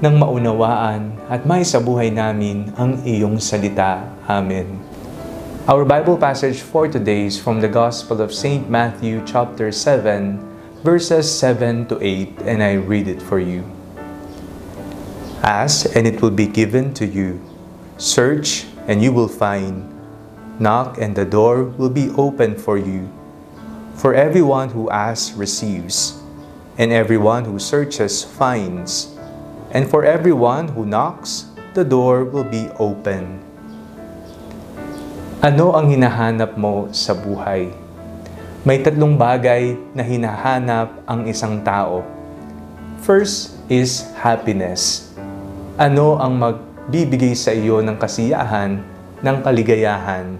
[0.00, 4.08] nang maunawaan at may sa buhay namin ang iyong salita.
[4.24, 4.80] Amen.
[5.68, 8.64] Our Bible passage for today is from the Gospel of St.
[8.64, 10.40] Matthew chapter 7,
[10.80, 13.60] verses 7 to 8, and I read it for you.
[15.44, 17.36] Ask, and it will be given to you.
[18.00, 19.84] Search, and you will find.
[20.56, 23.12] Knock, and the door will be opened for you.
[24.00, 26.16] For everyone who asks receives,
[26.80, 29.19] and everyone who searches finds
[29.70, 31.46] And for everyone who knocks,
[31.78, 33.38] the door will be open.
[35.38, 37.70] Ano ang hinahanap mo sa buhay?
[38.66, 42.02] May tatlong bagay na hinahanap ang isang tao.
[43.06, 45.14] First is happiness.
[45.78, 48.82] Ano ang magbibigay sa iyo ng kasiyahan,
[49.22, 50.34] ng kaligayahan?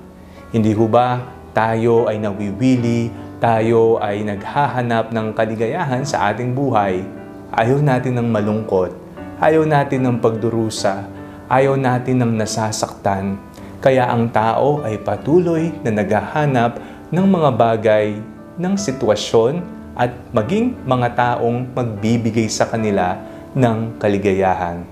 [0.50, 1.22] Hindi ho ba
[1.54, 7.06] tayo ay nawiwili, tayo ay naghahanap ng kaligayahan sa ating buhay?
[7.54, 9.09] Ayaw natin ng malungkot
[9.40, 11.08] Ayaw natin ng pagdurusa,
[11.48, 13.40] ayaw natin ng nasasaktan.
[13.80, 16.76] Kaya ang tao ay patuloy na naghahanap
[17.08, 18.20] ng mga bagay,
[18.60, 19.64] ng sitwasyon
[19.96, 23.16] at maging mga taong magbibigay sa kanila
[23.56, 24.84] ng kaligayahan.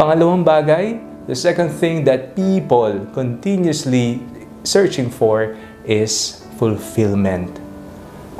[0.00, 0.96] Pangalawang bagay,
[1.28, 4.24] the second thing that people continuously
[4.64, 5.52] searching for
[5.84, 7.60] is fulfillment.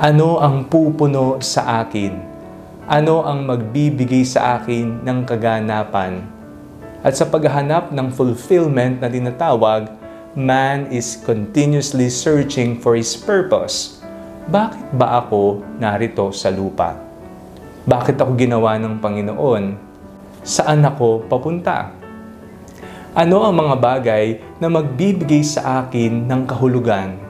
[0.01, 2.34] Ano ang pupuno sa akin?
[2.85, 6.21] Ano ang magbibigay sa akin ng kaganapan.
[7.01, 9.89] At sa paghahanap ng fulfillment na tinatawag,
[10.37, 14.05] man is continuously searching for his purpose.
[14.45, 16.93] Bakit ba ako narito sa lupa?
[17.89, 19.63] Bakit ako ginawa ng Panginoon?
[20.45, 21.89] Saan ako papunta?
[23.17, 24.25] Ano ang mga bagay
[24.61, 27.24] na magbibigay sa akin ng kahulugan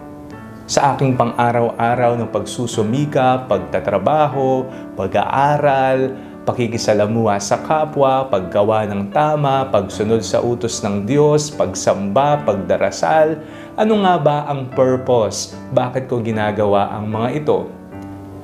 [0.65, 4.65] sa aking pang-araw-araw ng pagsusumika, pagtatrabaho,
[4.97, 13.41] pag-aaral, pakikisalamuha sa kapwa, paggawa ng tama, pagsunod sa utos ng Diyos, pagsamba, pagdarasal.
[13.77, 15.53] Ano nga ba ang purpose?
[15.73, 17.69] Bakit ko ginagawa ang mga ito?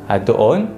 [0.05, 0.69] At doon,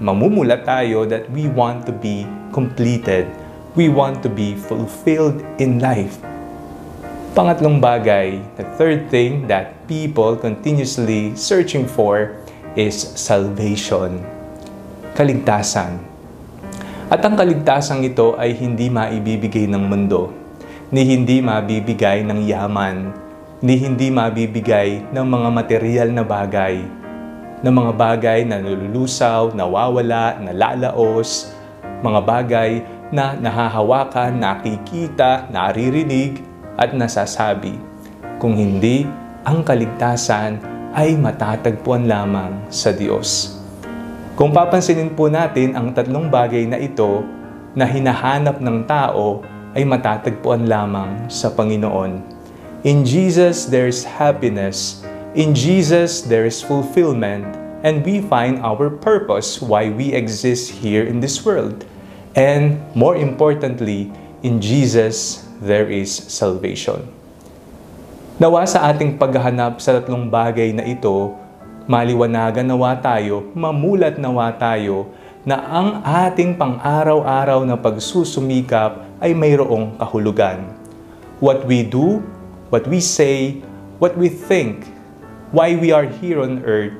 [0.00, 2.24] mamumula tayo that we want to be
[2.56, 3.28] completed.
[3.76, 6.35] We want to be fulfilled in life.
[7.36, 12.32] Pangatlong bagay, the third thing that people continuously searching for
[12.72, 14.24] is salvation.
[15.12, 16.00] Kaligtasan.
[17.12, 20.32] At ang kaligtasan ito ay hindi maibibigay ng mundo,
[20.88, 23.12] ni hindi mabibigay ng yaman,
[23.60, 26.80] ni hindi mabibigay ng mga material na bagay,
[27.60, 31.52] ng mga bagay na nalulusaw, nawawala, nalalaos,
[32.00, 32.80] mga bagay
[33.12, 37.76] na nahahawakan, nakikita, naririnig, at nasasabi,
[38.36, 39.08] kung hindi,
[39.44, 40.60] ang kaligtasan
[40.96, 43.56] ay matatagpuan lamang sa Diyos.
[44.36, 47.24] Kung papansinin po natin ang tatlong bagay na ito
[47.72, 49.40] na hinahanap ng tao
[49.76, 52.20] ay matatagpuan lamang sa Panginoon.
[52.84, 55.04] In Jesus, there's happiness.
[55.36, 57.44] In Jesus, there is fulfillment.
[57.84, 61.84] And we find our purpose why we exist here in this world.
[62.36, 64.12] And more importantly,
[64.44, 67.08] in Jesus, there is salvation.
[68.36, 71.32] Nawa sa ating paghahanap sa tatlong bagay na ito,
[71.88, 75.08] maliwanagan nawa tayo, mamulat nawa tayo
[75.46, 80.68] na ang ating pang-araw-araw na pagsusumikap ay mayroong kahulugan.
[81.38, 82.20] What we do,
[82.68, 83.62] what we say,
[84.02, 84.84] what we think,
[85.54, 86.98] why we are here on earth,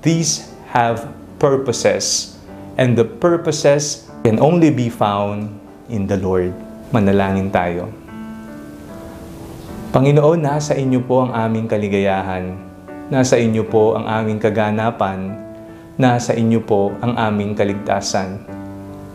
[0.00, 1.06] these have
[1.36, 2.34] purposes.
[2.80, 5.52] And the purposes can only be found
[5.92, 6.56] in the Lord.
[6.92, 7.88] Manalangin tayo.
[9.96, 12.52] Panginoon, nasa inyo po ang aming kaligayahan.
[13.08, 15.32] Nasa inyo po ang aming kaganapan.
[15.96, 18.44] Nasa inyo po ang aming kaligtasan.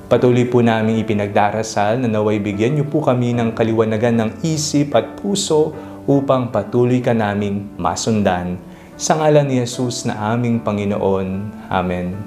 [0.10, 5.14] Patuloy po namin ipinagdarasal na naway bigyan niyo po kami ng kaliwanagan ng isip at
[5.22, 5.70] puso
[6.10, 8.58] upang patuloy ka naming masundan.
[8.98, 11.54] Sa ngalan ni Jesus na aming Panginoon.
[11.70, 12.18] Amen.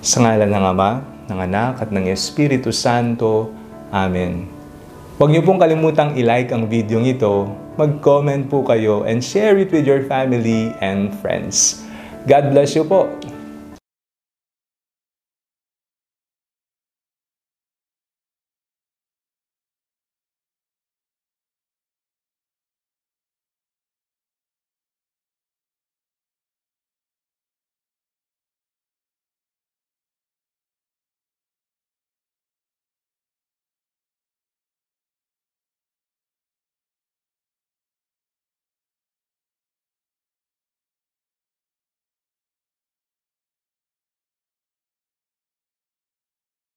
[0.00, 0.90] Sa ngalan ng Ama,
[1.28, 3.52] ng Anak at ng Espiritu Santo.
[3.92, 4.55] Amen.
[5.16, 7.48] Huwag niyo pong kalimutang i-like ang video ito,
[7.80, 11.80] mag-comment po kayo, and share it with your family and friends.
[12.28, 13.08] God bless you po!